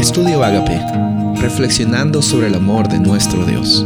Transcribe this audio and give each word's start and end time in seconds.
Estudio 0.00 0.42
Agape, 0.42 0.80
reflexionando 1.42 2.22
sobre 2.22 2.46
el 2.46 2.54
amor 2.54 2.88
de 2.88 2.98
nuestro 2.98 3.44
Dios. 3.44 3.84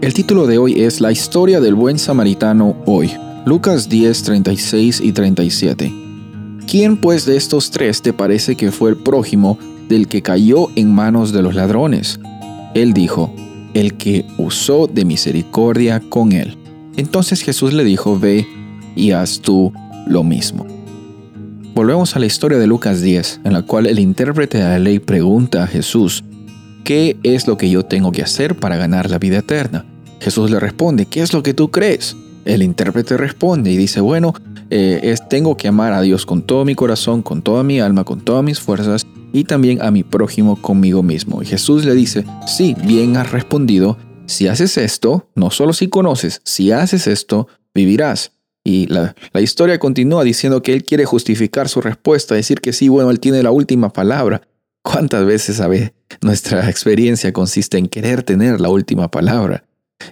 El 0.00 0.14
título 0.14 0.46
de 0.46 0.56
hoy 0.56 0.80
es 0.80 1.02
La 1.02 1.12
historia 1.12 1.60
del 1.60 1.74
buen 1.74 1.98
samaritano 1.98 2.76
hoy. 2.86 3.12
Lucas 3.44 3.90
10, 3.90 4.22
36 4.22 5.02
y 5.02 5.12
37. 5.12 5.92
¿Quién 6.66 6.96
pues 6.96 7.26
de 7.26 7.36
estos 7.36 7.70
tres 7.70 8.00
te 8.00 8.14
parece 8.14 8.56
que 8.56 8.72
fue 8.72 8.88
el 8.88 8.96
prójimo 8.96 9.58
del 9.86 10.08
que 10.08 10.22
cayó 10.22 10.68
en 10.76 10.90
manos 10.94 11.30
de 11.34 11.42
los 11.42 11.54
ladrones? 11.54 12.18
Él 12.72 12.94
dijo, 12.94 13.34
el 13.74 13.98
que 13.98 14.24
usó 14.38 14.86
de 14.86 15.04
misericordia 15.04 16.00
con 16.00 16.32
él. 16.32 16.56
Entonces 16.96 17.42
Jesús 17.42 17.74
le 17.74 17.84
dijo, 17.84 18.18
ve 18.18 18.46
y 18.96 19.10
haz 19.10 19.40
tú 19.42 19.74
lo 20.06 20.24
mismo. 20.24 20.71
Volvemos 21.74 22.14
a 22.14 22.18
la 22.18 22.26
historia 22.26 22.58
de 22.58 22.66
Lucas 22.66 23.00
10, 23.00 23.40
en 23.44 23.54
la 23.54 23.62
cual 23.62 23.86
el 23.86 23.98
intérprete 23.98 24.58
de 24.58 24.64
la 24.64 24.78
ley 24.78 24.98
pregunta 24.98 25.64
a 25.64 25.66
Jesús, 25.66 26.22
¿qué 26.84 27.16
es 27.22 27.46
lo 27.46 27.56
que 27.56 27.70
yo 27.70 27.82
tengo 27.82 28.12
que 28.12 28.20
hacer 28.20 28.56
para 28.56 28.76
ganar 28.76 29.08
la 29.08 29.18
vida 29.18 29.38
eterna? 29.38 29.86
Jesús 30.20 30.50
le 30.50 30.60
responde, 30.60 31.06
¿qué 31.06 31.22
es 31.22 31.32
lo 31.32 31.42
que 31.42 31.54
tú 31.54 31.70
crees? 31.70 32.14
El 32.44 32.62
intérprete 32.62 33.16
responde 33.16 33.70
y 33.70 33.78
dice, 33.78 34.02
bueno, 34.02 34.34
eh, 34.68 35.00
es, 35.02 35.26
tengo 35.30 35.56
que 35.56 35.66
amar 35.66 35.94
a 35.94 36.02
Dios 36.02 36.26
con 36.26 36.42
todo 36.42 36.66
mi 36.66 36.74
corazón, 36.74 37.22
con 37.22 37.40
toda 37.40 37.62
mi 37.62 37.80
alma, 37.80 38.04
con 38.04 38.20
todas 38.20 38.44
mis 38.44 38.60
fuerzas 38.60 39.06
y 39.32 39.44
también 39.44 39.80
a 39.80 39.90
mi 39.90 40.02
prójimo 40.02 40.60
conmigo 40.60 41.02
mismo. 41.02 41.42
Y 41.42 41.46
Jesús 41.46 41.86
le 41.86 41.94
dice, 41.94 42.26
sí, 42.46 42.76
bien 42.84 43.16
has 43.16 43.32
respondido, 43.32 43.96
si 44.26 44.46
haces 44.46 44.76
esto, 44.76 45.30
no 45.34 45.50
solo 45.50 45.72
si 45.72 45.88
conoces, 45.88 46.42
si 46.44 46.70
haces 46.70 47.06
esto, 47.06 47.48
vivirás. 47.74 48.32
Y 48.64 48.86
la, 48.86 49.14
historia 49.40 49.78
continúa 49.78 50.22
diciendo 50.24 50.62
que 50.62 50.72
él 50.72 50.84
quiere 50.84 51.04
justificar 51.04 51.68
su 51.68 51.80
respuesta, 51.80 52.34
decir 52.34 52.60
que 52.60 52.72
sí, 52.72 52.88
bueno, 52.88 53.10
él 53.10 53.20
tiene 53.20 53.42
la 53.42 53.50
última 53.50 53.92
palabra. 53.92 54.42
¿Cuántas 54.82 55.24
veces, 55.24 55.56
sabe, 55.56 55.94
nuestra 56.20 56.68
experiencia 56.68 57.32
consiste 57.32 57.78
en 57.78 57.88
querer 57.88 58.22
tener 58.22 58.60
la 58.60 58.68
última 58.68 59.10
palabra? 59.10 59.64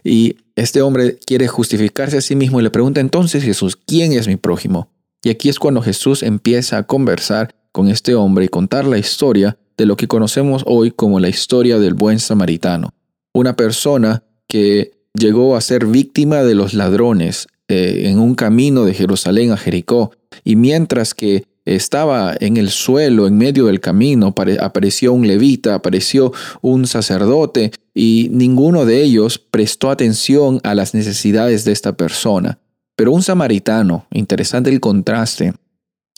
Y 0.05 0.37
este 0.57 0.83
hombre 0.83 1.19
quiere 1.25 1.49
justificarse 1.49 2.19
a 2.19 2.21
sí 2.21 2.37
mismo 2.37 2.61
y 2.61 2.63
le 2.63 2.71
pregunta 2.71 3.01
entonces 3.01 3.43
Jesús, 3.43 3.77
¿quién 3.77 4.13
es 4.13 4.29
mi 4.29 4.37
prójimo? 4.37 4.89
Y 5.23 5.31
aquí 5.31 5.49
es 5.49 5.59
cuando 5.59 5.83
Jesús 5.83 6.23
empieza 6.23 6.79
a 6.79 6.83
conversar 6.85 7.55
con 7.73 7.89
este 7.89 8.15
hombre 8.15 8.47
y 8.47 8.49
contar 8.49 8.85
la 8.87 8.99
historia 8.99 9.59
de 9.77 9.87
lo 9.87 9.97
que 9.97 10.09
conocemos 10.09 10.63
hoy 10.67 10.91
como 10.91 11.21
la 11.21 11.29
historia 11.29 11.79
del 11.79 11.95
buen 11.95 12.21
samaritano. 12.21 12.95
Una 13.33 13.57
persona 13.57 14.23
que 14.49 14.93
llegó 15.15 15.57
a 15.57 15.61
ser 15.61 15.87
víctima 15.87 16.43
de 16.43 16.55
los 16.55 16.75
ladrones 16.75 17.47
eh, 17.71 18.09
en 18.09 18.19
un 18.19 18.35
camino 18.35 18.85
de 18.85 18.95
Jerusalén 18.95 19.53
a 19.53 19.57
Jericó, 19.57 20.13
y 20.45 20.57
mientras 20.57 21.15
que 21.15 21.45
estaba 21.65 22.35
en 22.41 22.57
el 22.57 22.71
suelo, 22.71 23.27
en 23.27 23.39
medio 23.39 23.67
del 23.67 23.81
camino, 23.81 24.35
apareció 24.61 25.13
un 25.13 25.27
levita, 25.27 25.75
apareció 25.75 26.33
un 26.63 26.87
sacerdote, 26.87 27.71
y 27.95 28.29
ninguno 28.33 28.85
de 28.87 29.03
ellos 29.03 29.39
prestó 29.39 29.91
atención 29.91 30.61
a 30.65 30.75
las 30.75 30.95
necesidades 30.95 31.65
de 31.65 31.73
esta 31.73 31.97
persona. 31.97 32.59
Pero 32.97 33.13
un 33.13 33.23
samaritano, 33.23 34.07
interesante 34.11 34.71
el 34.71 34.81
contraste, 34.81 35.55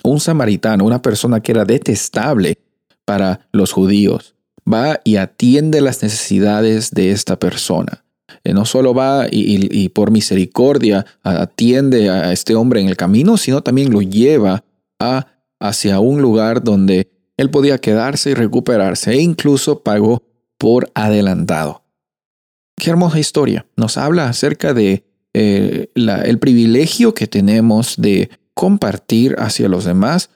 un 0.03 0.21
samaritano, 0.21 0.85
una 0.85 1.03
persona 1.03 1.41
que 1.41 1.53
era 1.53 1.65
detestable 1.65 2.59
para 3.05 3.47
los 3.53 3.73
judíos, 3.73 4.35
va 4.71 5.01
y 5.05 5.17
atiende 5.17 5.81
las 5.81 6.03
necesidades 6.03 6.91
de 6.93 7.11
esta 7.11 7.39
persona. 7.39 8.05
Eh, 8.45 8.53
no 8.53 8.65
solo 8.65 8.95
va 8.95 9.27
y, 9.31 9.89
por 9.91 10.11
misericordia 10.11 11.07
atiende 11.23 12.11
a 12.11 12.33
este 12.33 12.55
hombre 12.55 12.81
en 12.81 12.89
el 12.89 12.97
camino, 12.97 13.37
sino 13.37 13.63
también 13.63 13.93
lo 13.93 14.03
lleva 14.03 14.65
hacia 15.59 16.01
un 16.01 16.23
lugar 16.23 16.63
donde 16.63 17.11
él 17.37 17.51
podía 17.51 17.79
quedarse 17.79 18.31
y 18.31 18.35
recuperarse 18.35 19.13
e 19.13 19.21
incluso 19.21 19.83
pagó 19.83 20.23
por 20.59 20.91
adelantado. 20.95 21.83
Qué 22.77 22.91
hermosa 22.91 23.19
historia. 23.19 23.67
Nos 23.77 23.97
habla 23.97 24.29
acerca 24.29 24.75
de 24.75 25.05
eh, 25.35 25.91
el 25.95 26.39
privilegio 26.39 27.15
que 27.15 27.27
tenemos 27.27 27.97
de 27.97 28.31
compartir 28.55 29.35
hacia 29.39 29.69
los 29.69 29.85
demás 29.85 30.31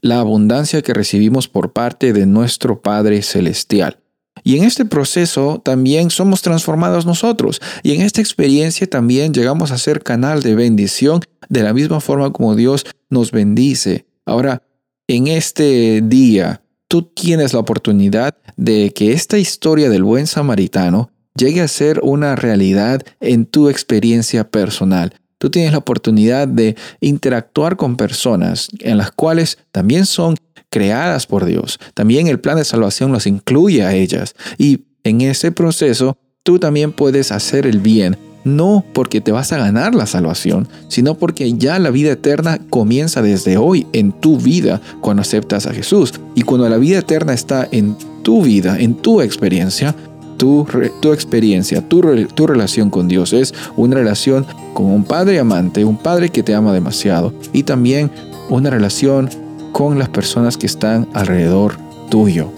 la 0.00 0.20
abundancia 0.20 0.82
que 0.82 0.94
recibimos 0.94 1.48
por 1.48 1.72
parte 1.72 2.12
de 2.12 2.26
nuestro 2.26 2.80
Padre 2.82 3.22
Celestial. 3.22 3.98
Y 4.46 4.56
en 4.56 4.62
este 4.62 4.84
proceso 4.84 5.60
también 5.64 6.08
somos 6.08 6.40
transformados 6.40 7.04
nosotros. 7.04 7.60
Y 7.82 7.94
en 7.94 8.02
esta 8.02 8.20
experiencia 8.20 8.86
también 8.86 9.34
llegamos 9.34 9.72
a 9.72 9.76
ser 9.76 10.04
canal 10.04 10.40
de 10.40 10.54
bendición 10.54 11.20
de 11.48 11.64
la 11.64 11.72
misma 11.72 12.00
forma 12.00 12.32
como 12.32 12.54
Dios 12.54 12.86
nos 13.10 13.32
bendice. 13.32 14.06
Ahora, 14.24 14.62
en 15.08 15.26
este 15.26 16.00
día, 16.00 16.62
tú 16.86 17.02
tienes 17.02 17.54
la 17.54 17.58
oportunidad 17.58 18.36
de 18.56 18.92
que 18.94 19.10
esta 19.10 19.36
historia 19.36 19.90
del 19.90 20.04
buen 20.04 20.28
samaritano 20.28 21.10
llegue 21.34 21.60
a 21.60 21.66
ser 21.66 21.98
una 22.04 22.36
realidad 22.36 23.02
en 23.18 23.46
tu 23.46 23.68
experiencia 23.68 24.48
personal. 24.48 25.12
Tú 25.46 25.50
tienes 25.50 25.70
la 25.70 25.78
oportunidad 25.78 26.48
de 26.48 26.74
interactuar 27.00 27.76
con 27.76 27.96
personas 27.96 28.66
en 28.80 28.98
las 28.98 29.12
cuales 29.12 29.58
también 29.70 30.04
son 30.04 30.34
creadas 30.70 31.28
por 31.28 31.44
Dios. 31.44 31.78
También 31.94 32.26
el 32.26 32.40
plan 32.40 32.56
de 32.56 32.64
salvación 32.64 33.12
los 33.12 33.28
incluye 33.28 33.84
a 33.84 33.94
ellas. 33.94 34.34
Y 34.58 34.86
en 35.04 35.20
ese 35.20 35.52
proceso, 35.52 36.18
tú 36.42 36.58
también 36.58 36.90
puedes 36.90 37.30
hacer 37.30 37.64
el 37.64 37.78
bien, 37.78 38.16
no 38.42 38.84
porque 38.92 39.20
te 39.20 39.30
vas 39.30 39.52
a 39.52 39.58
ganar 39.58 39.94
la 39.94 40.06
salvación, 40.06 40.66
sino 40.88 41.14
porque 41.14 41.52
ya 41.52 41.78
la 41.78 41.90
vida 41.92 42.10
eterna 42.10 42.58
comienza 42.68 43.22
desde 43.22 43.56
hoy 43.56 43.86
en 43.92 44.10
tu 44.10 44.38
vida 44.38 44.80
cuando 45.00 45.20
aceptas 45.20 45.68
a 45.68 45.72
Jesús. 45.72 46.12
Y 46.34 46.42
cuando 46.42 46.68
la 46.68 46.78
vida 46.78 46.98
eterna 46.98 47.34
está 47.34 47.68
en 47.70 47.96
tu 48.24 48.42
vida, 48.42 48.80
en 48.80 48.96
tu 48.96 49.20
experiencia, 49.20 49.94
tu, 50.36 50.66
tu 51.00 51.12
experiencia, 51.12 51.86
tu, 51.86 52.02
tu 52.34 52.46
relación 52.46 52.90
con 52.90 53.08
Dios 53.08 53.32
es 53.32 53.54
una 53.76 53.96
relación 53.96 54.46
con 54.74 54.86
un 54.86 55.04
padre 55.04 55.38
amante, 55.38 55.84
un 55.84 55.96
padre 55.96 56.28
que 56.30 56.42
te 56.42 56.54
ama 56.54 56.72
demasiado 56.72 57.32
y 57.52 57.62
también 57.62 58.10
una 58.48 58.70
relación 58.70 59.28
con 59.72 59.98
las 59.98 60.08
personas 60.08 60.56
que 60.56 60.66
están 60.66 61.08
alrededor 61.12 61.76
tuyo. 62.10 62.50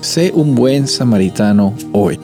Sé 0.00 0.32
un 0.34 0.54
buen 0.54 0.86
samaritano 0.86 1.74
hoy. 1.92 2.18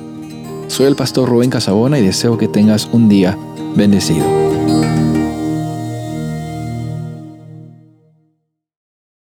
Soy 0.69 0.87
el 0.87 0.97
pastor 0.97 1.29
Rubén 1.29 1.51
Casabona 1.51 1.99
y 1.99 2.05
deseo 2.05 2.37
que 2.37 2.49
tengas 2.49 2.89
un 2.93 3.09
día 3.09 3.39
bendecido. 3.75 4.27